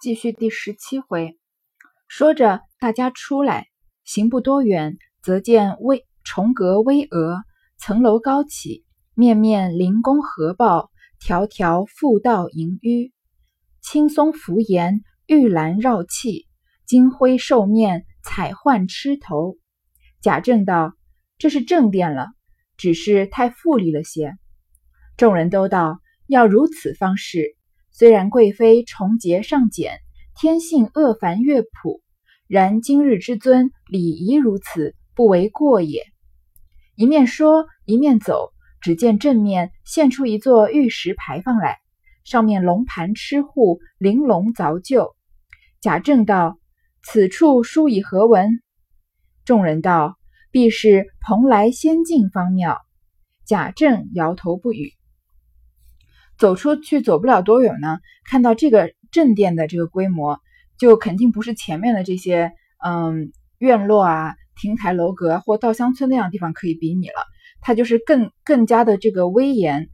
[0.00, 1.36] 继续第十七回，
[2.06, 3.66] 说着，大家出来，
[4.04, 7.42] 行不多远，则见巍重阁巍峨，
[7.78, 8.84] 层楼高起，
[9.14, 10.88] 面面灵宫合抱，
[11.18, 13.10] 条条复道盈纡，
[13.80, 16.46] 青松拂檐，玉兰绕砌，
[16.86, 19.56] 金辉兽面，彩幻螭头。
[20.20, 20.92] 贾政道
[21.38, 22.28] ：“这是正殿了，
[22.76, 24.36] 只是太富丽了些。”
[25.18, 27.56] 众人都道：“要如此方式。”
[27.98, 29.98] 虽然贵妃重节尚简，
[30.36, 32.00] 天性恶凡乐朴，
[32.46, 36.04] 然今日之尊礼仪如此，不为过也。
[36.94, 41.78] 一面说，一面走，只见正面现出一座玉石牌坊来，
[42.22, 45.16] 上面龙盘螭户，玲珑凿就。
[45.80, 46.56] 贾政道
[47.02, 48.60] ：“此处书以何文？”
[49.44, 50.16] 众人道
[50.52, 52.80] ：“必是蓬莱仙境方庙。”
[53.44, 54.92] 贾政摇头不语。
[56.38, 60.38] 走出去走不了多远呢，看到这个正殿的这个规模，
[60.78, 62.52] 就肯定不是前面的这些
[62.84, 67.26] 嗯院落啊、亭台楼阁或稻香村那样地方可以比拟了。
[67.60, 69.88] 它就是更更加的这个威严，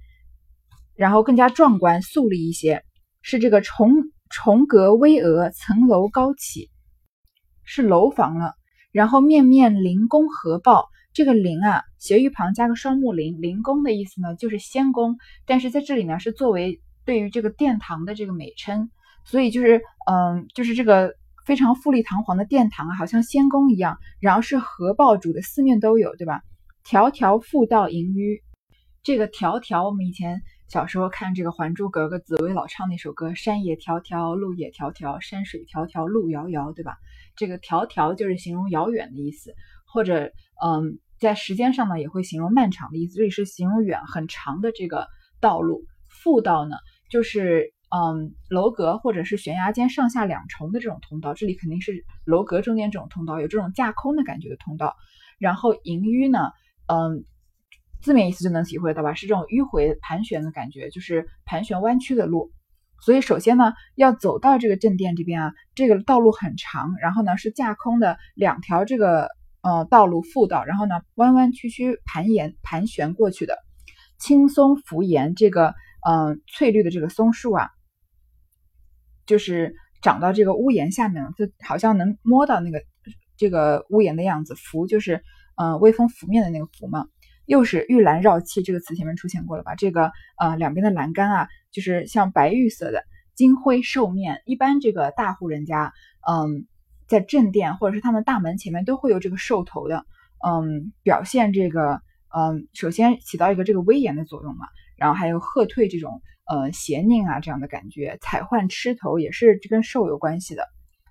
[0.95, 2.85] 然后更加壮观肃立一些，
[3.23, 3.91] 是这个重
[4.29, 6.69] 重阁巍峨，层楼高起，
[7.65, 8.53] 是楼房了。
[8.93, 10.89] 然后面面临宫合抱。
[11.15, 15.17] 这个灵啊，斜玉旁加个双木灵，灵宫的意思呢，就是仙宫。
[15.47, 18.91] 但是在这里呢，是作为对于这个殿堂的这个美称，
[19.25, 21.15] 所以就是，嗯，就是这个
[21.47, 23.97] 非常富丽堂皇的殿堂啊，好像仙宫一样。
[24.19, 26.43] 然后是合抱主的，四面都有，对吧？
[26.83, 28.43] 条条复道盈纡，
[29.05, 36.97] 这个条条，我们以前小时候看这个《还珠格格》，紫薇老唱那首歌，山也迢迢，路也迢迢，山水迢迢，路遥遥，对吧？
[37.37, 39.55] 这个迢迢就是形容遥远的意思，
[39.87, 40.99] 或者，嗯。
[41.25, 45.07] 在时间上呢，也会形容漫长的意思，这里是形容远很长的这个
[45.41, 45.87] 道路。
[46.07, 46.77] 复道呢，
[47.09, 54.95] 就是嗯楼阁或者是悬崖间上下两重的这种通道，这里肯定是楼阁中间这种通道，有这种架空的感觉的通道。
[55.39, 56.51] 然后盈纡呢，
[56.89, 57.25] 嗯，
[58.03, 62.53] 字面意思就能体会到吧，是这种迂回盘旋的感觉，就是盘旋弯曲的路。
[63.01, 69.31] 所以首先呢，要走到这个正殿这边啊，这个道路很长，然后呢是架空的两条这个。
[69.65, 73.57] 呃，道路复道，然后呢，弯弯曲曲盘延盘旋过去的
[74.19, 75.75] 青松拂檐，这个
[76.07, 77.71] 嗯翠绿的这个松树啊，
[79.25, 82.83] 就是长到这个屋檐下面了，就好像能摸到那个
[83.39, 84.55] 这个屋檐的样子。
[84.55, 85.23] 拂就是
[85.57, 87.07] 嗯微风拂面的那个拂嘛，
[87.47, 89.75] 又是玉兰绕砌这个词前面出现过了吧？
[89.75, 93.03] 这个呃两边的栏杆啊，就是像白玉色的
[93.35, 95.95] 金辉兽面，一般这个大户人家
[96.29, 96.67] 嗯。
[97.15, 100.05] 在正殿或者是他们大门前面都会有这个兽头的，
[100.45, 102.01] 嗯，表现这个，
[102.37, 104.67] 嗯，首先起到一个这个威严的作用嘛，
[104.97, 108.19] 然后还有喝退这种呃邪佞啊这样的感觉。
[108.21, 110.67] 彩幻螭头也是跟兽有关系的。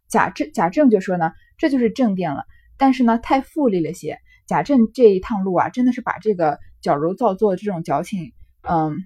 [0.10, 2.44] 贾政贾政就说呢，这就是正殿了，
[2.78, 4.20] 但是呢太富丽了些。
[4.46, 8.34] 贾政这一趟路啊，真的是把这个矫揉造作的这种矫情，
[8.70, 8.98] 嗯，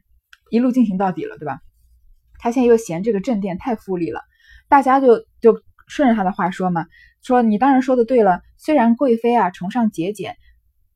[0.49, 1.59] 一路进行到底了，对吧？
[2.39, 4.21] 他现在又嫌这个正殿太富丽了，
[4.67, 5.61] 大家就就。
[5.87, 6.85] 顺着他的话说嘛，
[7.23, 8.41] 说你当然说的对了。
[8.57, 10.35] 虽然贵妃啊崇尚节俭，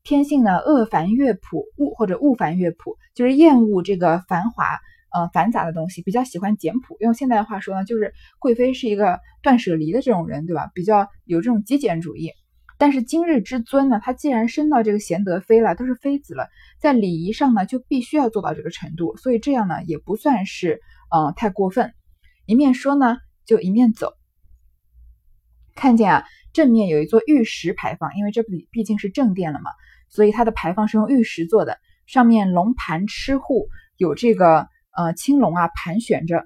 [0.04, 4.80] 天性呢恶繁乐朴，物或者物繁乐朴，就是厌恶这个繁华
[5.12, 6.96] 呃繁杂的东西，比较喜欢简朴。
[7.00, 10.70] 用现代的话说呢，就是贵妃是一个断舍离的这种人，对吧？
[10.74, 12.32] 比较有这种极简主义。
[12.78, 16.48] 但是今日之尊呢，她既然升到这个贤德妃了，都是妃子了，
[16.80, 20.80] 在礼仪上呢就必须要做到这个程度，所以这样呢也不算是
[21.14, 21.92] 嗯太过分。
[22.44, 24.12] 一面说呢，就一面走。
[25.74, 29.70] 看见啊，正面有一座玉石牌坊，因为这里毕竟是正殿了嘛，
[30.08, 36.44] 所以它的牌坊是用玉石做的，上面龙盘螭护，有这个呃青龙啊盘旋着。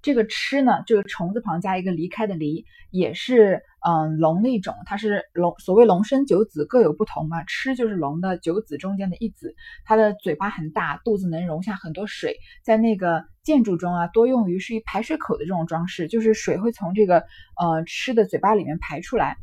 [0.00, 5.54] 这个吃呢，这个虫字旁加一个离开的离，也是嗯龙的一种，它是龙。
[5.58, 9.54] 所谓龙生九子各有不同嘛，吃就是龙的九子中间的一子，
[9.84, 17.24] 它的嘴巴很大，肚子能容下很多水，在那个建筑中啊，多用于是一排水口的这种装饰，就是水会从这个
[17.60, 19.36] 呃吃的嘴巴里面排出来。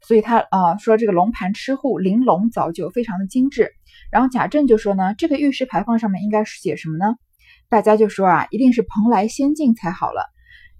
[0.00, 3.70] 所以它啊说这个龙盘吃户玲珑凿就，非常的精致。
[4.10, 7.14] 然后贾政就说呢，这个玉石牌坊上面应该是写什么呢？
[7.74, 10.24] 大家就说啊，一定是蓬莱仙境才好了。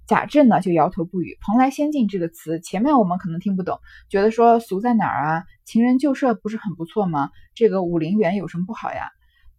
[0.07, 1.37] 贾政呢就摇头不语。
[1.41, 3.77] 蓬莱仙境这个词，前面我们可能听不懂，
[4.09, 5.43] 觉得说俗在哪儿啊？
[5.65, 7.31] 情人旧舍不是很不错吗？
[7.53, 9.09] 这个武陵源有什么不好呀？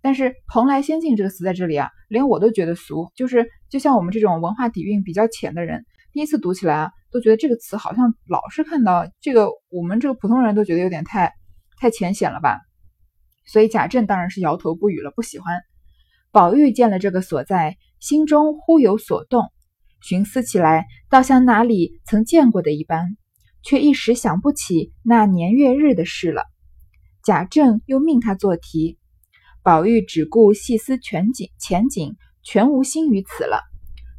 [0.01, 3.13] 但是蓬莱仙境这个词在这里啊，连我都觉得俗。
[3.15, 11.35] 就是就像我们这种文化底蕴比较浅的人，第一次读起来啊，都觉得这个词好像老是看到这个，我们这个普通人都觉得有点太
[11.79, 12.61] 太浅显了吧？
[13.47, 15.61] 所以贾政当然是摇头不语了，不喜欢。
[16.37, 19.45] 宝玉见了这个所在，心中忽有所动，
[20.03, 23.17] 寻思起来，倒像哪里曾见过的一般，
[23.63, 26.43] 却一时想不起那年月日的事了。
[27.25, 28.99] 贾政又命他做题，
[29.63, 33.63] 宝玉只顾细思全景前景，全无心于此了。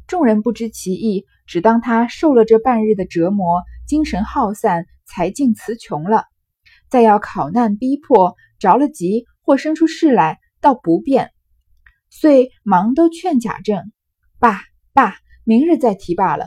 [0.08, 6.24] 众人不知其意，只当他受了这半日的折磨，精神耗散，才尽词穷了。
[6.90, 11.30] 再要考难逼迫，着了急或生出事来，倒不便。
[12.10, 13.92] 遂忙都劝贾政
[14.38, 14.62] ：“罢
[14.92, 16.46] 罢，明日再提罢了。”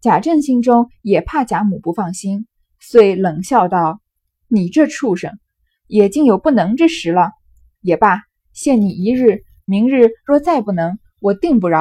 [0.00, 2.46] 贾政心中也怕贾母不放心，
[2.78, 4.00] 遂冷笑道
[4.48, 5.38] ：“你这畜生，
[5.86, 7.32] 也竟有不能之时了。
[7.80, 11.80] 也罢，限你一日，明日若再不能，我定不饶。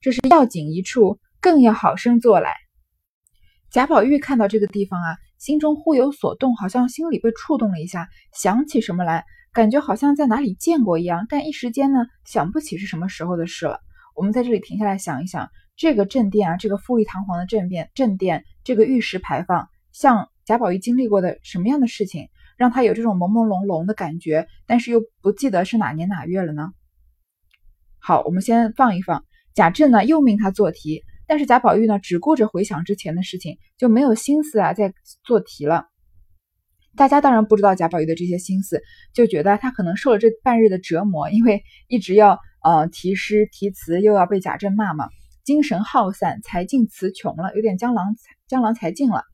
[0.00, 2.54] 这是要紧一处，更要好生做来。”
[3.72, 9.24] 贾宝玉看到这个地方啊，心中忽有所动，好像心里被触动了一下，想起什么来。
[9.54, 13.78] 感觉好像在哪里见过一样，但一时间呢想不起是什么时候的事了。
[14.16, 26.72] 我们在这里停下来想一想，这个正殿啊，这个富丽堂皇的正殿，正殿这个玉石牌坊，像贾宝玉经历过的什么样的事情，让他有这种朦朦胧胧的感觉，但是又不记得是哪年哪月了呢？
[28.00, 29.24] 好，我们先放一放。
[29.54, 34.92] 贾政呢又命他做题，但是贾宝玉呢只顾着回想之前的事情，就没有心思啊再
[35.22, 35.86] 做题了。
[36.96, 38.82] 大家当然不知道贾宝玉的这些心思，
[39.12, 45.08] 就觉得他可能受了这半日的折磨，因为一直要呃题诗题词，又要被贾政骂嘛，
[45.44, 48.14] 精神耗散，才尽词穷了，有点江郎
[48.46, 49.24] 江郎才尽了。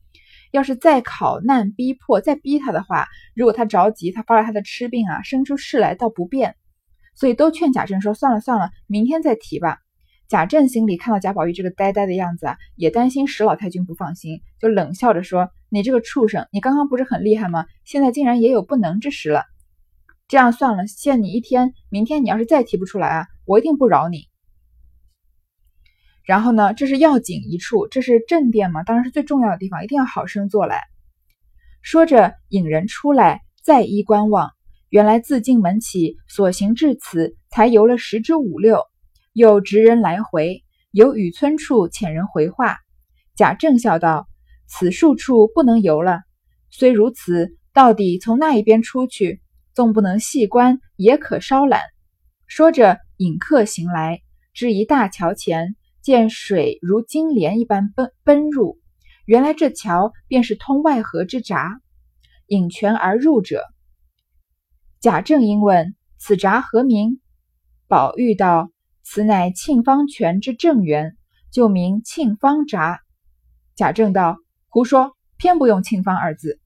[0.51, 6.55] 要是再考难逼迫，再逼他的话，如果他着急，他发了他的痴病啊，生出事来倒不便，
[7.15, 9.77] 所以都劝贾政说算了算了，明天再提吧。
[10.27, 17.65] 贾政心里看到贾宝玉这个呆呆的样子啊，也担心史老太君不放心，就冷笑着说：“你这个畜生，你刚刚不是很厉害吗？
[17.85, 19.45] 现在竟然也有不能之时了。
[20.27, 24.27] 这样算了，限你一天，明天你要是再提不出来啊，我一定不饶你。”
[26.25, 30.81] 然后呢，这是要紧一处，这是正殿嘛，当然是最重要的地方，一定要好生做来。
[31.81, 34.51] 说着，引人出来，再一观望，
[34.89, 38.83] 原来自进门起所行至此，才游了十之五六。
[39.33, 42.77] 有执人来回，有雨村处遣人回话。
[43.35, 44.27] 贾政笑道
[44.71, 46.21] ：“此数处不能游了。
[46.69, 49.41] 虽如此，到底从那一边出去，
[49.73, 51.81] 纵不能细观，也可稍览。”
[52.47, 54.21] 说着，引客行来，
[54.53, 58.79] 至一大桥前，见水如金莲一般奔奔入。
[59.25, 61.81] 原来这桥便是通外河之闸，
[62.47, 63.63] 引泉而入者。
[64.99, 67.19] 贾政因问：“此闸何名？”
[67.87, 68.71] 宝玉道。
[69.03, 71.17] 此乃沁芳泉之正源，
[71.51, 73.01] 就名沁芳闸。
[73.75, 74.37] 贾政道
[74.71, 76.59] ：“胡说，偏不用沁芳二字。”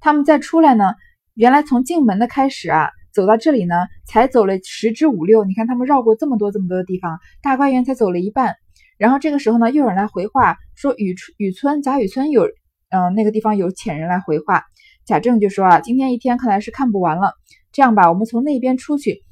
[0.00, 0.94] 他们再出来呢，
[1.34, 5.44] 原来从进门的开始啊，走到这里呢，才走了十之五六。
[5.44, 8.56] 你看他们绕过这么多这么多的地方，大观园才走了一半。
[8.98, 12.46] 然后这个时候呢，又有人来回话说雨雨村贾雨村有，
[12.90, 14.64] 嗯，那个地方有遣人来回话。
[15.06, 17.34] 贾政就说啊，今天一天看来是看不完了。
[17.72, 19.22] 这样吧，我们从那边出去。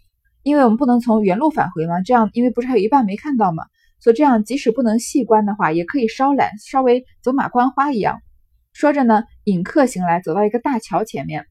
[0.44, 3.64] 因为我们不能从原路返回嘛，这样因为不是还有一半没看到嘛，
[4.00, 8.20] 所以这样即使不能细观的话，也可以稍览，稍微走马观花一样。
[8.72, 11.46] 说着呢，引客行来，走到一个大桥前面，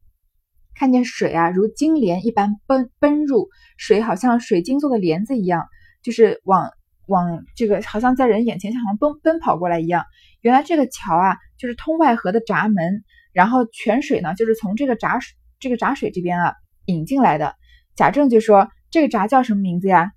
[0.76, 5.66] 看见水啊如金莲一般奔奔入，水好像水晶做的帘子一样，
[6.02, 6.72] 就是往
[7.08, 10.06] 往这个好像在人眼前像好像奔奔跑过来一样。
[10.42, 16.54] 原来这个桥啊就是通外河的闸门，然后泉水呢就是从这个闸水这个闸水这边啊
[16.86, 17.56] 引进来的。
[17.96, 18.68] 贾政就说。
[18.90, 20.14] 这个闸叫什么名字呀？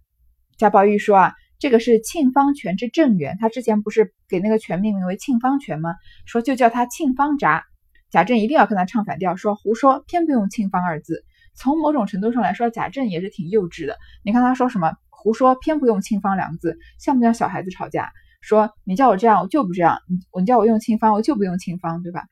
[0.56, 3.36] 贾宝玉说啊，这个是沁芳泉之正源。
[3.38, 5.94] 他之前不是给那个泉命名为沁芳泉吗？
[6.24, 7.64] 说就叫它沁芳闸。
[8.10, 11.22] 贾政一定要跟他唱反调，说胡说，偏不用沁芳二字。
[11.54, 13.98] 从某种程度上来说，贾政也是挺幼稚的。
[14.24, 18.10] 你看他说什么，胡说，偏不用沁芳两个字，像不像小孩子吵架？
[18.40, 22.24] 说你叫我这样，我就不这样；你你叫我用沁芳，我就不用沁芳，对吧？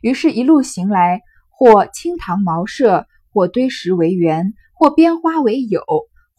[0.00, 1.20] 于是，一路行来，
[1.50, 4.54] 或青塘茅舍，或堆石为园。
[4.74, 5.84] 或编花为友，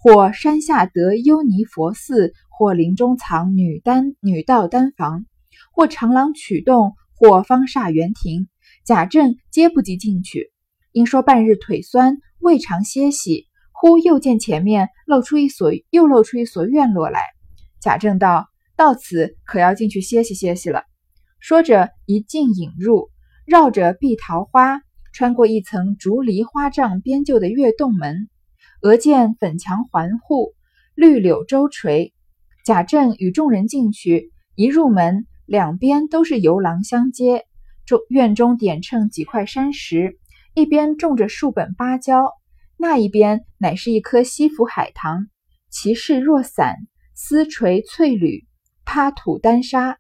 [0.04, 5.26] 或山下得幽尼佛寺，或林中藏女丹女道丹房，
[5.72, 8.50] 或长廊曲洞，或方煞园亭，
[8.86, 10.52] 贾政皆不及进去。
[10.92, 13.48] 因说半日腿酸，未尝歇息。
[13.72, 17.22] 忽又见前面露出一所，又露出一所院落来。
[17.80, 20.84] 贾政道：“到此可要进去歇息歇息了。”
[21.40, 23.10] 说着一进引入，
[23.46, 24.82] 绕着碧桃花，
[25.14, 28.28] 穿过一层竹篱花帐编就的月洞门。
[28.84, 30.56] 额见粉墙环护，
[30.94, 32.14] 绿柳周垂。
[32.66, 37.46] 贾政与众人进去，一入门，两边都是游廊相接。
[37.86, 40.18] 中院中点称几块山石，
[40.54, 42.34] 一边种着数本芭蕉，
[42.76, 45.28] 那一边乃是一棵西府海棠，
[45.70, 46.76] 其势若伞，
[47.16, 48.46] 丝垂翠缕，
[48.84, 49.98] 趴土丹砂。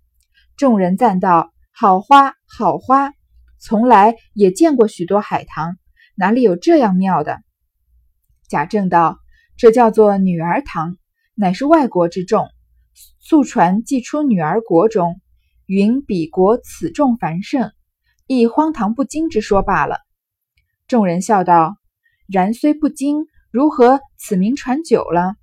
[0.57, 3.13] 众人赞道：“好花，好花！
[3.59, 5.77] 从来也见过许多海棠，
[6.17, 7.39] 哪里有这样妙的？”
[8.47, 9.17] 贾政道
[9.57, 10.97] ：“这叫做女儿堂，
[11.35, 12.47] 乃是外国之种。
[13.19, 15.19] 素传寄出女儿国中，
[15.65, 17.71] 云彼国此种繁盛，
[18.27, 19.97] 亦荒唐不经之说罢了。”
[20.87, 21.77] 众人笑道
[22.27, 25.35] ：“然虽不经，如何此名传久了？”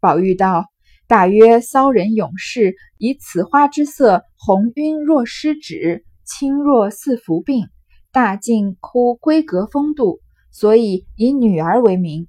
[0.00, 0.66] 宝玉道
[1.06, 7.68] ：“大约骚人勇士以此花之色，红晕若湿纸，轻若似服病，
[8.10, 10.21] 大尽乎闺阁风度，
[10.52, 12.28] 所以以女儿为名。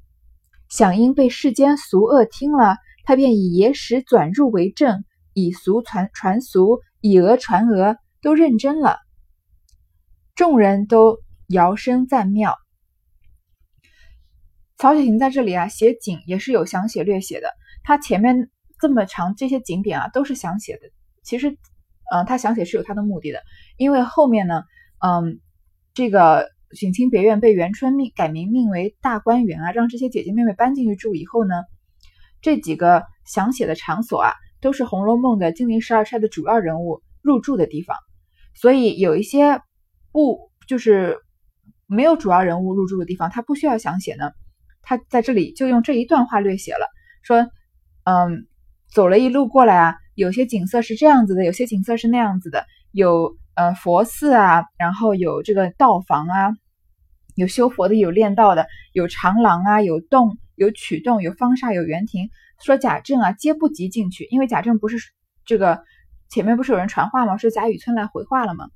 [0.70, 5.04] 想因被世间俗恶听了，他便以野史转入为正，
[5.34, 8.98] 以俗传传俗，以讹传讹，都认真了。”
[10.34, 12.56] 众人都摇声赞妙。
[14.80, 17.50] 曹雪芹在这里啊写景也是有详写略写的。
[17.84, 18.50] 他前面
[18.80, 20.90] 这么长这些景点啊都是详写的。
[21.22, 21.52] 其实，
[22.12, 23.44] 嗯，他详写是有他的目的的。
[23.78, 24.64] 因为后面呢，
[25.00, 25.40] 嗯，
[25.94, 31.56] 这个省亲别院被元春命改名命为大观园啊，让这些姐姐妹妹搬进去住以后呢，
[32.42, 37.96] 这几个详写的场所啊，都是《红楼梦》的金陵十二钗的主要人物入住的地方。
[38.56, 39.62] 所以有一些
[40.12, 41.18] 不就是
[41.88, 44.32] 没有主要人物入住的地方，他不需要详写呢。
[44.82, 46.88] 他在这里就用这一段话略写了，
[47.22, 47.48] 说，
[48.04, 48.48] 嗯，
[48.94, 56.52] 走了一路过来啊，有些景色是这样子的，有些景色是那样子的，有呃佛寺啊，然后有这个道房啊，
[57.36, 62.30] 有修佛的，有练道的，有长廊啊，有洞，有曲洞，有方厦，有园亭。
[62.64, 64.98] 说贾政啊，皆不及进去，因为贾政不是
[65.46, 65.84] 这个
[66.30, 67.38] 前面不是有人传话吗？
[67.38, 68.68] 说贾雨村来回话了吗？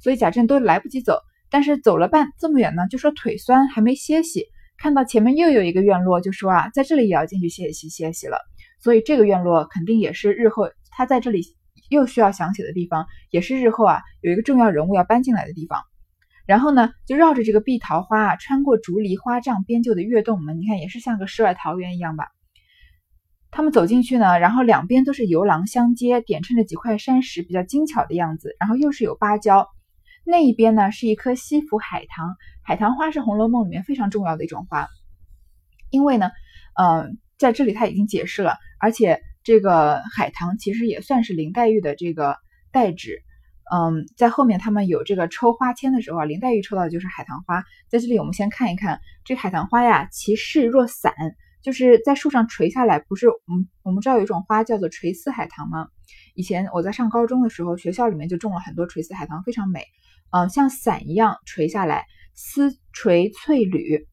[0.00, 1.20] 所以贾政都来不及走，
[1.50, 4.46] 但是走了半这么远呢，就说腿酸，还没歇息。
[4.78, 8.38] 看到前面又有一个院落，就说啊，在这里也要进去歇息歇息了。
[8.82, 11.42] 所以这个院落肯定也是日后他在这里
[11.88, 15.80] 又需要想写的地方，也是日后啊有一个重要人物要搬进来的地方。
[16.46, 22.28] 然后呢，就绕着这个碧桃花啊，穿过竹篱花帐编就的月洞门，你看也是像个世外桃源一样吧。
[23.50, 28.54] 他们走进去呢，然后两边都是游廊相接，点衬着几块山石，比较精巧的样子。
[28.60, 29.66] 然后又是有芭蕉。
[30.24, 34.88] 那一边呢是一棵西府海棠，海棠花是《红楼梦》里面非常重要的一种花，
[35.90, 36.30] 因为呢，
[36.74, 42.36] 嗯，在这里他已经解释了，而且这个海棠其实也算是林黛玉的这个
[42.72, 43.22] 代指，
[43.72, 51.12] 嗯，在后面他们有这个抽花签的时候啊，林黛玉抽到的就是海棠花，在这里我们先看一看这海棠花呀，其势若伞，
[51.62, 55.88] 就是在树上垂下来，不是，嗯，我们知道有一种花叫做垂丝海棠吗？
[56.34, 59.84] 以前我在上高中的时候，学校里面就种了很多垂丝海棠，非常美。
[60.30, 62.04] 嗯，像伞一样垂下来，
[62.34, 64.06] 丝垂翠缕，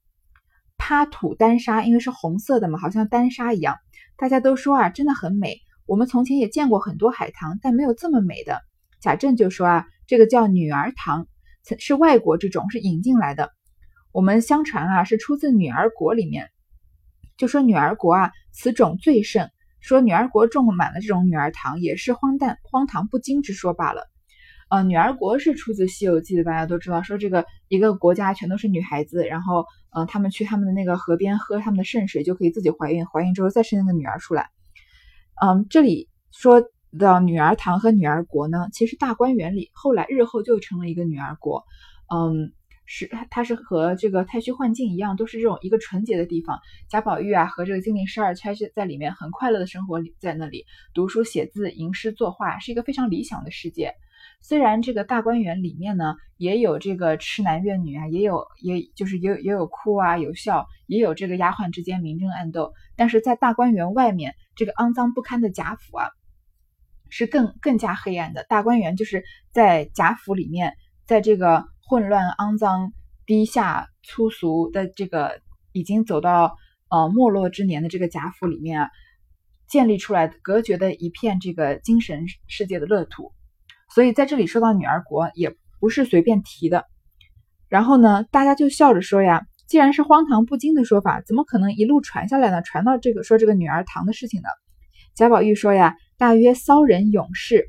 [0.78, 3.78] 趴土丹砂，因为是红色的嘛，好像丹砂一样。
[4.18, 5.58] 大家都说啊，真的很美。
[5.86, 8.62] 我们从前也见过很多海棠，但没有这么美的。
[9.04, 11.28] 贾政就说啊，这个叫女儿堂，
[11.78, 13.52] 是外国这种，是引进来的。
[14.14, 16.50] 我们相传啊，是出自女儿国里面，
[17.36, 19.50] 就说女儿国啊，此种最盛，
[19.82, 24.04] 说女儿国种满了这种女儿堂，也是荒诞荒唐不经之说罢了。
[24.70, 34.50] 呃，女儿国是出自《西游记》的，大家都知道，说这个一个国家全都是女孩子，然后，呃，他们去他们的那个河边喝他们的圣水，就可以自己怀孕，怀孕之后再生一个女儿出来。
[35.42, 36.64] 嗯，这里说
[36.98, 41.66] 的女儿堂和女儿国呢，其实大观园里后来日后就成了一个女儿国。
[42.14, 42.52] 嗯，
[42.86, 46.60] 是它是和这个太虚幻境一样，都是这种一个纯洁的地方。
[46.90, 53.94] 贾宝玉啊和这个金陵十二钗是在里面很快乐的生活里，在那里读书写字、吟诗作画，是一个非常理想的世界。
[54.42, 66.10] 虽然这个大观园里面呢，也有这个痴男怨女啊，也有，也就是也有也有哭啊，有笑，也有这个丫鬟之间明争暗斗，但是在大观园外面，这个肮脏不堪的贾府啊，
[67.16, 68.44] 是更更加黑暗的。
[68.50, 70.74] 大观园就是在贾府里面，
[71.06, 72.92] 在这个混乱、肮脏、
[73.28, 75.40] 低下、粗俗的这个
[75.74, 76.58] 已经走到
[76.90, 78.90] 呃没落之年的这个贾府里面啊，
[79.68, 83.32] 建立出来隔绝的一片这个精神世界的乐土。
[83.94, 86.88] 所以在这里说到女儿国也不是随便提的，
[87.70, 92.64] 然后呢，大家就笑着说呀，既然是荒唐不经的说法，怎么可能一路传下来呢？
[92.64, 94.48] 传到这个说这个女儿堂的事情呢？
[95.16, 97.68] 贾宝玉说呀，大约骚人勇士，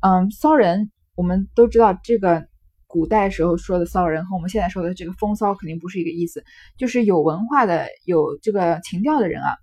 [0.00, 2.46] 嗯，骚人我们都知道，这个
[2.86, 6.44] 古代时候说的骚人和我们现在说的这个风骚肯定不是一个意思，
[6.76, 9.56] 就是有文化的、有这个情调的人啊，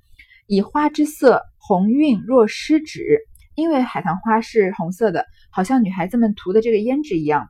[0.48, 3.02] 以花之色红晕若湿纸。
[3.56, 7.50] 因为海棠花是红色的，好像女孩子们涂的这个胭脂一样，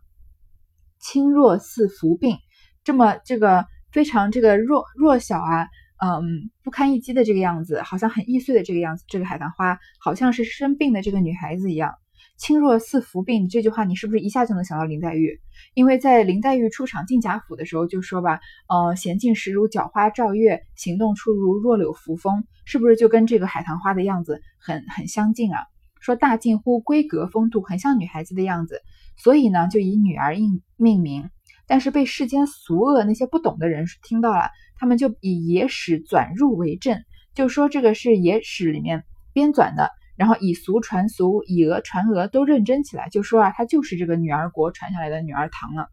[1.00, 2.38] 轻若似浮病，
[2.86, 5.68] 这么这个非常这个弱弱小啊，
[6.00, 9.04] 嗯不堪一击的这个样子，好像很易碎的这个样子。
[9.08, 11.96] 这个海棠花好像是生病的这个女孩子一样，
[12.38, 13.50] 轻若似伏病。
[13.50, 15.40] 这句话你是不是一下就能想到林黛玉？
[15.74, 18.40] 因为在林黛玉出场进贾府的时候就说吧，
[18.70, 25.66] 呃，娴静时如皎花照月，行动处如弱柳扶风，是不是就跟这个海棠花的样子很很相近啊？
[26.00, 28.84] 说大近乎闺阁风度，很像女孩子的样子，
[29.18, 31.30] 所以呢就以女儿应命名。
[31.70, 37.04] 但是被世间俗恶那些不懂的人听到了，他们就以野史转入为证，
[37.34, 39.04] 就说这个是野史里面
[39.34, 45.88] 编纂的，然后以俗传俗，以讹传讹，都认真起来，就说啊，他就是这个女儿国传下来的女儿堂了。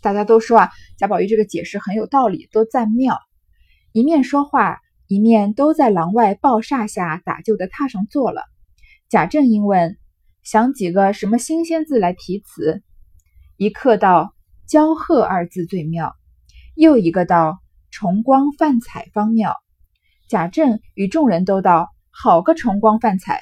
[0.00, 3.18] 大家都说啊，贾宝玉这个解释很有道理，都赞妙。
[3.92, 8.42] 一面说话，一面都在廊外抱厦下打旧的榻上坐了。
[9.08, 9.96] 贾政应问
[10.42, 12.82] ：“想几个什么新鲜字来题词？”
[13.56, 14.34] 一客道
[14.68, 16.14] ：“骄鹤二字最妙。”
[16.74, 17.60] 又一个道
[17.94, 19.54] ：“重光泛彩方妙。”
[20.28, 23.40] 贾政与众人都道：“好个重光泛彩！”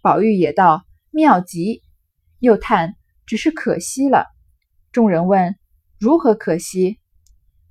[0.00, 1.82] 宝玉也道：“妙极。”
[2.38, 2.94] 又叹
[3.26, 4.26] ：“只是可惜了。”
[4.92, 5.56] 众人问
[5.98, 6.98] ：“如何可惜？”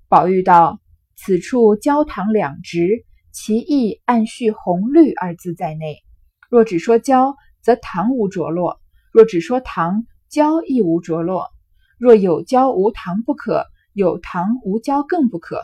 [0.09, 0.81] 宝玉道
[1.15, 5.95] ：“此处焦糖两直，其意暗蓄红绿二字在内。”
[6.51, 8.79] 若只说焦，则糖无着落；
[9.13, 11.47] 若只说糖，焦亦无着落。
[11.97, 15.61] 若有焦无糖不可，有糖无焦更不可。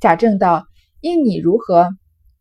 [0.00, 0.66] 贾政道
[1.00, 1.90] ：“依你如何？”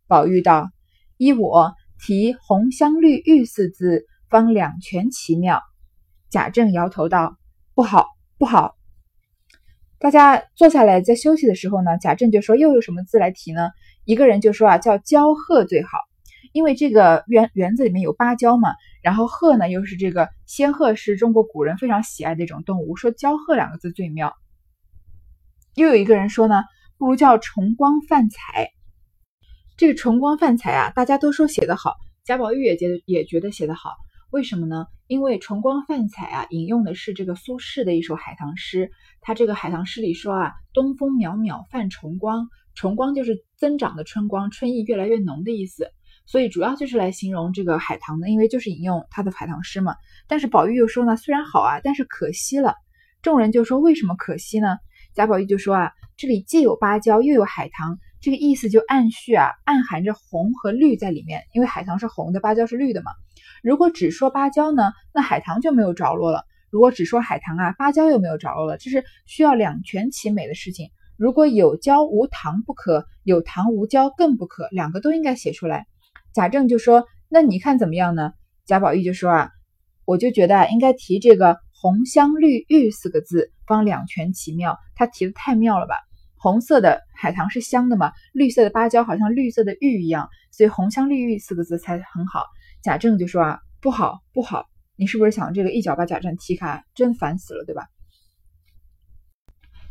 [0.07, 0.69] 宝玉道
[1.17, 5.61] ：“依我提‘红香绿玉’四字，方两全其妙。”
[6.29, 7.37] 贾政摇头道
[7.73, 8.07] ：“不好，
[8.37, 8.75] 不好。”
[9.97, 13.69] 大家坐下来在休息的时候呢，贾政就说：“又有什么字来提呢？”
[14.03, 15.97] 一个人就说：“啊，叫焦鹤最好。”
[16.51, 18.69] 因为这个园园子里面有芭蕉嘛，
[19.01, 24.33] 然后鹤呢又是这个仙鹤，是中国古人非常喜爱的一种动物，说骄鹤两个字最妙。
[25.73, 26.63] 又有一个人说呢，
[26.97, 28.69] 不如叫重光泛彩。
[29.77, 33.91] 这个重光泛彩啊，大家都说写得好，贾宝玉也觉得也觉得写得好。
[34.31, 34.87] 为什么呢？
[35.07, 38.89] 因为重光泛彩啊，引用的是这个苏轼的一首海棠诗。
[39.21, 45.89] 他这个海棠诗里说啊，东风渺渺泛重光，重光就是增长的春光，春意越来越浓的意思。
[46.25, 49.95] 所以主要就是来形容这个海棠的，因为就是引用他的海棠诗嘛。
[50.27, 52.73] 但是宝玉又说呢，虽然好啊，但是可惜了。
[53.21, 54.77] 众人就说为什么可惜呢？
[55.13, 61.43] 贾宝玉就说啊，这里既有芭蕉又有海棠，这个意思就暗蓄啊，暗含着红和绿在里面。
[61.51, 63.11] 因为海棠是红的，芭蕉是绿的嘛。
[63.61, 68.77] 如果只说芭蕉呢，那海棠就没有着落了；如果只说海棠啊，芭蕉又没有着落了。
[68.77, 70.89] 这是需要两全其美的事情。
[71.17, 75.85] 如果有蕉无糖不可，有糖无蕉更不可，两个都应该写出来。
[76.33, 78.31] 贾政就说：“那你看怎么样呢？”
[78.65, 79.49] 贾宝玉就说：“啊，
[80.05, 84.79] 我就觉得，应该提这个‘红香绿玉’四个字，方两全其妙。
[84.95, 85.95] 他提的太妙了吧？
[86.37, 92.45] 红色的海棠是香的嘛，绿色的芭蕉好像绿色的玉一样，所以‘红香绿玉’四个字才很好。”
[92.81, 94.67] 贾政就说：“啊，不好，不好！
[94.95, 96.83] 你是不是想这个一脚把贾政踢开？
[96.93, 97.87] 真烦死了，对吧？”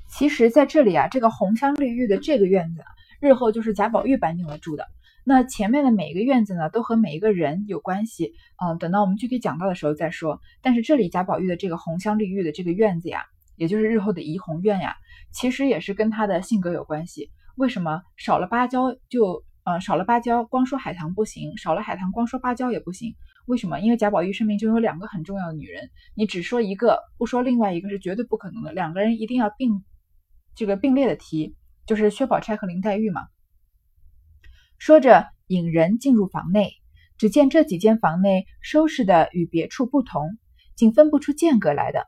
[0.08, 2.84] 其实，在这里啊，这个红香绿玉的这个院子，
[3.20, 4.86] 日后就是贾宝玉搬进来住的。
[5.26, 10.38] 那前面的每一个院子呢，都和每一个人有关系，嗯，等到我们具体讲到的时候再说。
[10.60, 13.22] 但是这里贾宝玉的这个红香绿玉的这个院子呀，
[13.56, 14.94] 也就是日后的怡红院呀，
[15.32, 17.30] 其实也是跟他的性格有关系。
[17.56, 23.14] 为什么少了芭蕉就呃少了芭蕉，光说海棠不行；少了海棠，光说芭蕉也不行。
[23.46, 23.80] 为什么？
[23.80, 29.84] 因为贾宝玉身边就有两个很重要的女人，你只说一个不说另外一个是绝对不可能的，两个人一定要并
[30.54, 31.56] 这个并列的提，
[31.86, 33.22] 就是薛宝钗和林黛玉嘛。
[34.78, 36.72] 说着，引人进入房内，
[37.16, 40.36] 只见这几间房内收拾的与别处不同，
[40.76, 42.06] 竟分不出间隔来的。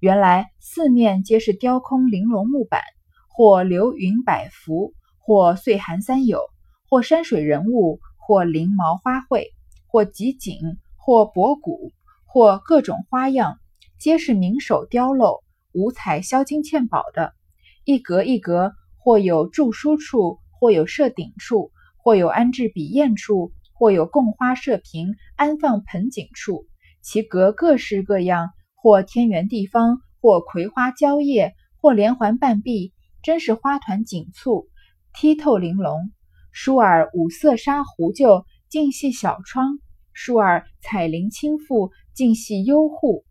[0.00, 2.82] 原来四面皆是雕空玲珑木板，
[3.28, 6.40] 或流云百幅，或岁寒三友，
[6.88, 9.46] 或山水人物，或灵毛花卉，
[9.86, 10.58] 或集锦，
[10.96, 11.92] 或博古，
[12.24, 13.58] 或各种花样，
[14.00, 17.32] 皆是名手雕镂，五彩镶金嵌宝的。
[17.84, 21.70] 一格一格，或有著书处，或有设顶处。
[22.06, 26.64] 或有安置笔砚处，或有供花设瓶、安放盆景处，
[27.02, 32.92] 其格各式各样，或天圆地方，或葵花蕉叶，或连环半壁，
[33.24, 34.68] 真是花团锦簇，
[35.12, 36.12] 剔透玲珑。
[36.52, 39.80] 舒尔五色纱壶就，尽系小窗；
[40.12, 43.24] 舒尔彩绫轻覆，尽系幽户。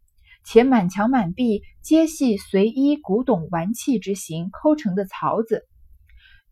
[0.43, 5.63] 且满墙满壁皆系随衣古董玩器之形抠成的槽子，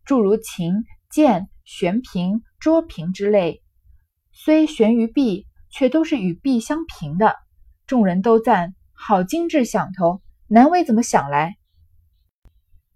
[0.06, 0.84] 诸如琴、
[1.14, 1.48] 剑。
[1.66, 3.62] 悬瓶、桌瓶之类，
[4.32, 7.36] 虽悬于壁，却都是与壁相平的。
[7.86, 11.56] 众人都赞好精致响头，难为怎么想来？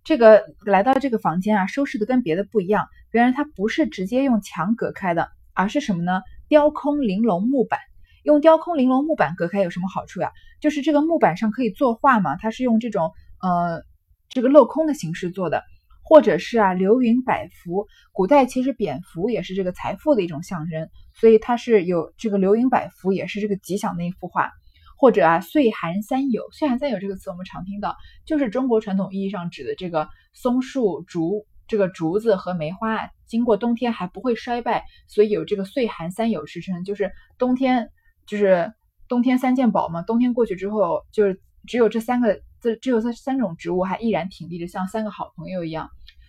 [0.05, 2.89] 这个来到这个房间啊，收拾的跟别的不一样。
[3.11, 6.21] 原来它不是直接用墙隔开的，而是什么呢？
[6.47, 7.81] 雕空玲珑木板。
[8.23, 10.31] 用雕空玲珑木板隔开有什么好处呀？
[10.61, 13.83] 就是这个木板上可以作画嘛，它是用这种呃
[14.29, 15.65] 这个镂空的形式做的，
[16.09, 17.87] 或者是啊流云百福。
[18.13, 24.51] 古代其实蝙蝠也是这个财富的一种象征，所以它是有这个流云百福，也是这个吉祥的一幅画。
[24.97, 27.95] 或者啊岁寒三友，岁寒三友这个词我们常听到，
[28.25, 37.91] 就是中国传统意义上指的这个松树、竹这个竹子和梅花，经过冬天还不会衰败，所以有这个岁寒三友之称，就是冬天。
[38.29, 38.75] 就是
[39.09, 45.89] 冬天三件宝嘛，冬天过去之后，就是只有这三个，这只有这三种植物还依然挺立着，像三个好朋友一样。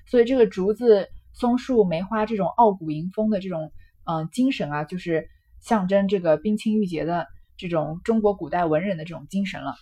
[0.09, 3.71] 所以这个竹子、松树、梅花这种傲骨迎风的这种
[4.05, 5.29] 嗯精神啊，就是
[5.61, 9.75] 象征这个冰清玉洁的这种中国古代文人的这种精神了。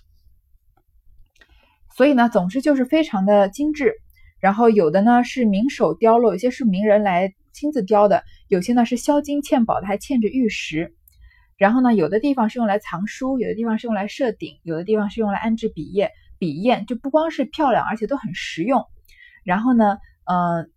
[1.96, 3.94] 所以呢，总之就是非常的精致。
[4.40, 10.94] 然后有的呢是名手雕镂，有些是名人来亲自雕的，有些呢是销金嵌宝的，还嵌着玉石。
[11.58, 18.86] 然后呢，有的地方是用来藏书，有的地方是用来设顶，有的地方是用来安置笔砚、笔砚，就不光是漂亮，而且都很实用。
[19.44, 19.98] 然后呢，
[20.30, 20.72] 嗯，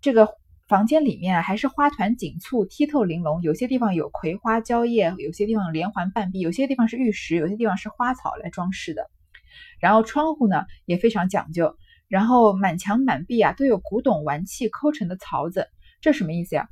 [0.00, 0.28] 这个
[0.68, 9.10] 房间里面还是花团锦簇、剔透玲珑，有些地方有葵花蕉叶，有些地方连环半壁，有些地方是玉石，有些地方是花草来装饰的。
[9.78, 11.76] 然后窗户呢也非常讲究，
[12.08, 15.68] 然后满墙满壁啊都有古董玩器抠成的槽子，
[16.00, 16.68] 这什么意思呀？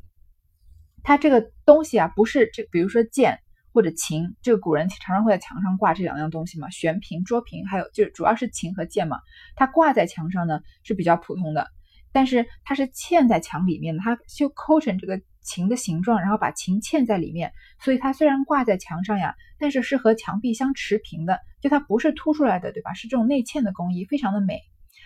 [1.02, 3.40] 它这个东西啊，不是这，比如说剑
[3.72, 9.18] 或者琴，这个古人常常会在墙上挂这两样东西嘛，悬瓶、桌瓶，还有就主要是琴和剑嘛。
[9.56, 11.68] 它挂在墙上呢是比较普通的，
[12.12, 22.92] 但是它是嵌在墙里面的，它就抠成这个琴的形状，然后把琴嵌在里面，所以它虽然挂在墙上呀，但是是和墙壁相持平的，就它不是凸出来的，对吧？
[22.94, 24.60] 是这种内嵌的工艺，非常的美，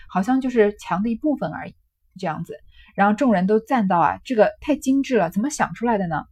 [0.09, 1.75] 好像就是墙的一部分而已，
[2.19, 2.55] 这样子。
[2.95, 6.25] 然后众人都赞道啊，这个太精致了，怎么想出来的呢？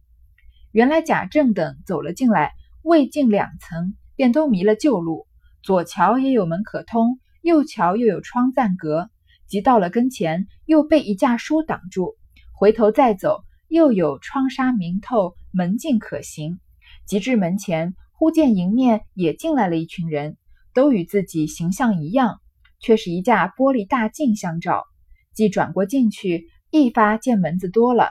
[0.71, 5.25] 原来贾政等走了进来，未进两层，便都迷了旧路。
[5.63, 9.09] 左桥也有门可通，右桥又有窗暂隔，
[9.47, 12.15] 即到了跟前，又被一架书挡住。
[12.53, 16.59] 回头再走，又有窗纱明透，门径可行。
[17.05, 20.37] 即至门前，忽见迎面也进来了一群人，
[20.73, 22.39] 都与自己形象一样，
[22.79, 24.85] 却是一架玻璃大镜相照。
[25.33, 26.49] 即转过进去。
[26.71, 28.09] 一发见门子多了，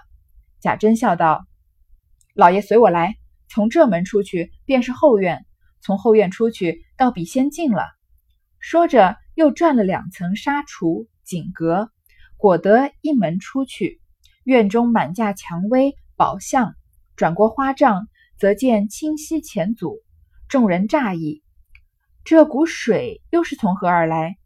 [0.59, 1.45] 贾珍笑道
[2.35, 3.17] ：“老爷随我来，
[3.51, 5.45] 从这门出去便是后院，
[5.83, 7.83] 从后院出去倒比先进了。”
[8.61, 11.91] 说着，又转了两层纱橱锦阁，
[12.37, 14.01] 果得一门出去。
[14.45, 16.75] 院中满架蔷薇宝相，
[17.17, 18.09] 转过花帐，
[18.39, 19.97] 则见清溪浅阻。
[20.49, 21.43] 众人诧异
[22.25, 24.37] ：“这股水又是从何而来？”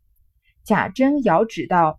[0.65, 1.99] 贾珍遥指道。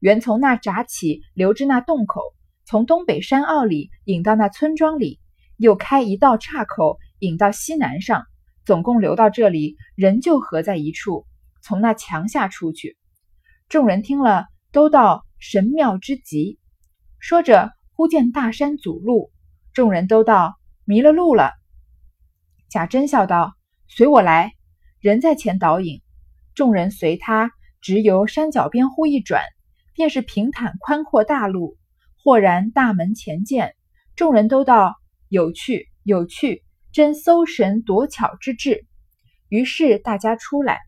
[0.00, 2.20] 原从那闸起流至那洞口，
[2.66, 5.18] 从东北山坳里引到那村庄里，
[5.56, 8.26] 又开一道岔口引到西南上，
[8.66, 11.26] 总共流到这里，仍旧合在一处，
[11.62, 12.98] 从那墙下出去。
[13.68, 16.58] 众人听了，都道神妙之极。
[17.18, 19.32] 说着，忽见大山阻路，
[19.72, 21.52] 众人都道迷了路了。
[22.68, 23.54] 贾珍笑道
[23.88, 24.52] ：“随我来。”
[25.00, 26.00] 人在前导引，
[26.54, 27.50] 众人随他，
[27.80, 29.42] 直由山脚边忽一转。
[29.92, 31.76] 便是平坦宽阔大路，
[32.16, 33.76] 豁然大门前见，
[34.16, 34.96] 众人都道
[35.28, 38.86] 有趣有趣，真搜神夺巧之至。
[39.48, 40.80] 于是大家出来，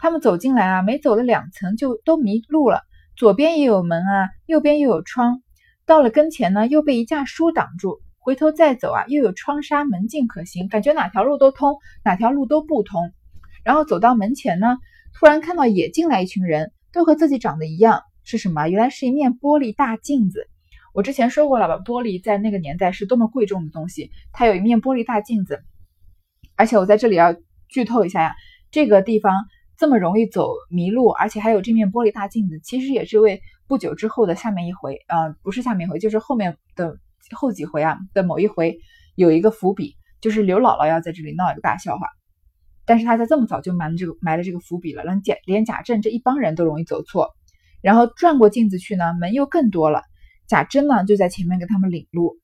[0.00, 2.82] 他们走进来啊，没走了两层就都迷路了。
[3.16, 5.42] 左边也有门啊，右边又有窗，
[5.86, 8.00] 到了跟前呢，又被一架书挡住。
[8.18, 13.12] 回头再走啊，又有窗纱门禁可行，感觉哪条路都通，哪条路都不通。
[13.62, 14.78] 然后走到门前呢，
[15.14, 16.72] 突然看到也进来一群人。
[16.92, 18.66] 都和自己长得一样，是什么？
[18.66, 20.48] 原来是一面玻璃大镜子。
[20.92, 24.10] 我之前说过了吧，玻璃在那个年代是多么贵重的东西。
[24.32, 25.62] 它有一面玻璃大镜子，
[26.56, 27.32] 而且我在这里要
[27.68, 28.34] 剧透一下呀，
[28.72, 29.32] 这个地方
[29.80, 36.98] 这么容易走迷路，而且还有这面玻璃大镜子，其实也是为不久之后的下面一回，呃，不是下面一回，就是后面的
[37.32, 38.78] 后几回啊的某一回
[39.14, 42.08] 有一个伏笔，就是刘姥姥要在这里闹一个大笑话。
[42.84, 47.30] 但是他在这么早就埋了这个埋了这个伏笔了，让贾连贾政这一帮人都容易走错。
[47.80, 50.02] 然后转过镜子去呢，门又更多了。
[50.46, 52.36] 贾珍呢就在前面给他们领路。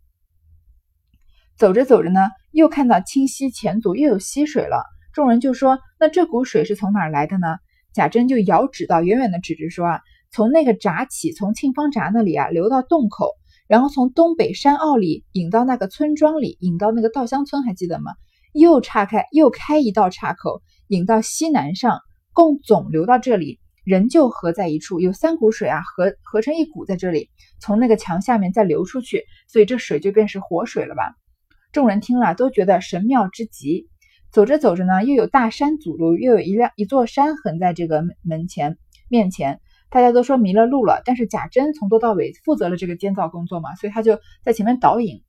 [1.58, 4.82] 走着走着呢，又看到清溪前足又有溪水了。
[5.16, 7.56] 众人就说：“那这股水是从哪儿来的呢？”
[7.94, 10.00] 贾珍就遥指到远远的指着说：“啊，
[10.30, 13.30] 从那个闸起，从庆芳闸那里啊流到洞口，
[13.66, 18.12] 然后从东北山坳里引到那个村庄里，引到那个稻香村，还记得吗？”
[18.52, 21.98] 又岔开，又开一道岔口，引到西南上，
[22.34, 31.14] 共总流到这里，仍旧合在一处，有三股水啊，合合成一股在这里，从那个墙下面再流出去，所以这水就变成活水了吧？
[31.72, 33.88] 众人听了都觉得神妙之极。
[34.32, 38.76] 走着走着呢，又有大山阻路，又有一辆一座山横在这个门前
[39.08, 41.00] 面前，大家都说迷了路了。
[41.06, 45.22] 但是贾珍从头到尾负责了这个监造工作嘛，所以他就在前面导引，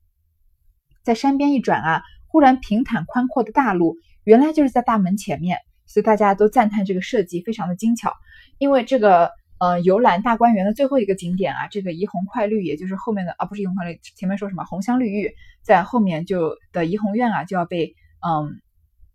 [1.04, 5.56] 在山边一转啊，忽然平坦宽阔的大路，原来就是在大门前面，
[5.86, 8.12] 所以大家都赞叹这个设计非常的精巧。
[8.58, 15.32] 因为这个呃游览大观园的最后一个景点啊，这个怡红快绿，也就是后面的啊不是怡红快绿，前面说什么红香绿玉，
[15.62, 18.60] 在后面就的怡红院啊就要被嗯。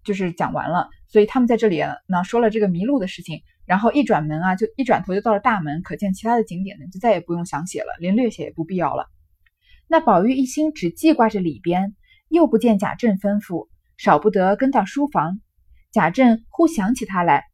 [0.04, 9.08] 就是讲完了，所以他们在这里呢说了这个迷路的事情，然后一转门啊，就一转头就到了大门，可见其他的景点呢就再也不用详写了，连略写也不必要了。
[9.88, 11.96] 那宝玉一心只记挂着里边，
[12.30, 15.40] 又不见贾政吩咐，少不得跟到书房。
[15.92, 17.46] 贾政忽想起他来，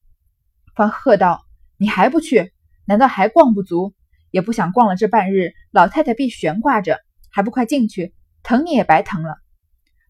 [0.74, 1.42] 方喝道
[1.78, 2.54] ：“你还不去？
[2.86, 3.94] 难道还逛不足？
[4.32, 8.14] 也不想逛了这半日，老太太必悬挂着，还不快进去？
[8.42, 9.36] 疼你也白疼了。”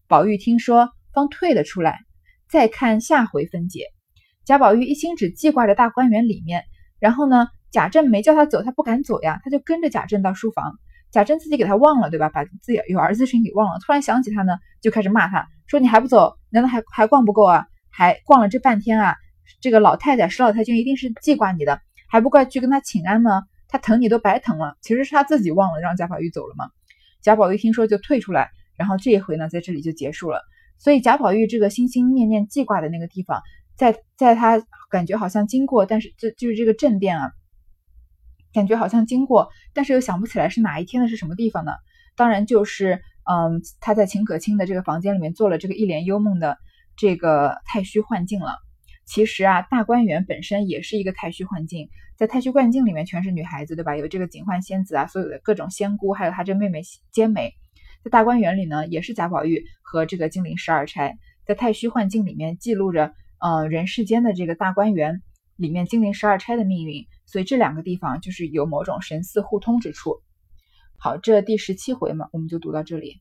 [0.06, 2.00] 宝玉听说，方退了出来。
[2.50, 3.84] 再看下回分解，
[4.44, 6.64] 贾宝玉一心只记挂着大观园里面，
[6.98, 10.74] 然后呢，贾政没叫他走，他不敢走呀，他就跟着贾政到书房。
[11.12, 12.28] 贾政自己给他忘了，对吧？
[12.28, 17.66] 把自己有儿子的事情给忘了，突然想起他呢，就开始骂他，说你还不走，难道还还逛不够啊？
[17.88, 19.16] 还逛了这半天啊？
[19.60, 23.42] 这个老太太史老太君一定是记挂你的，还不快去跟他请安吗？
[23.68, 26.68] 他疼你都白疼了，其实是他自己忘了让贾宝玉走了嘛。
[27.22, 30.42] 贾宝玉听说就退出来，然后这一回呢，在这里就结束了。
[30.80, 33.42] 所以贾宝玉这个心心念念记挂的那个地方，
[33.76, 37.32] 在在他感觉好像经过，但是这就是这个正殿啊，
[38.54, 41.72] 感觉好像经过，但是又想不起来是哪一天的是什么地方呢？
[42.16, 46.56] 当然就是嗯，他在秦可卿的这个房间里面做了这个一帘幽梦的
[46.96, 48.56] 这个太虚幻境了。
[49.04, 53.96] 其实啊，大观园本身也是一个太虚幻境，在太虚幻境里面全是女孩子，对吧？
[53.96, 56.80] 有这个警幻仙子啊，所有的各种仙姑，还有他这妹妹
[57.12, 57.52] 兼美。
[58.02, 65.22] 在大观园里呢，也是贾宝玉和这个金陵十二钗在太虚幻境里面记录着，呃，人世间的这个大观园
[65.56, 70.22] 里面金陵十二钗的命运，所以这两个地方就是有某种神似互通之处。
[70.96, 73.20] 好，这第十七回嘛，我们就读到这里。